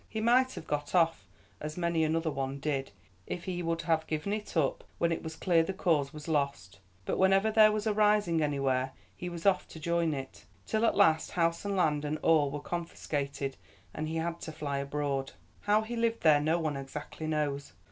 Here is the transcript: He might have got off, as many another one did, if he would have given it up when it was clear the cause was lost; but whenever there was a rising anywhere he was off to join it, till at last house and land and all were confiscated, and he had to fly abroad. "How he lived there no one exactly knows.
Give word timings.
He 0.09 0.19
might 0.19 0.53
have 0.53 0.65
got 0.65 0.95
off, 0.95 1.27
as 1.59 1.77
many 1.77 2.03
another 2.03 2.31
one 2.31 2.57
did, 2.59 2.89
if 3.27 3.43
he 3.43 3.61
would 3.61 3.83
have 3.83 4.07
given 4.07 4.33
it 4.33 4.57
up 4.57 4.83
when 4.97 5.11
it 5.11 5.21
was 5.21 5.35
clear 5.35 5.61
the 5.61 5.73
cause 5.73 6.11
was 6.11 6.27
lost; 6.27 6.79
but 7.05 7.19
whenever 7.19 7.51
there 7.51 7.71
was 7.71 7.85
a 7.85 7.93
rising 7.93 8.41
anywhere 8.41 8.93
he 9.15 9.29
was 9.29 9.45
off 9.45 9.67
to 9.67 9.79
join 9.79 10.15
it, 10.15 10.45
till 10.65 10.85
at 10.87 10.97
last 10.97 11.33
house 11.33 11.65
and 11.65 11.75
land 11.75 12.03
and 12.03 12.17
all 12.23 12.49
were 12.49 12.59
confiscated, 12.61 13.57
and 13.93 14.07
he 14.07 14.15
had 14.15 14.41
to 14.41 14.51
fly 14.51 14.79
abroad. 14.79 15.33
"How 15.59 15.83
he 15.83 15.95
lived 15.95 16.21
there 16.23 16.41
no 16.41 16.59
one 16.59 16.75
exactly 16.75 17.27
knows. 17.27 17.73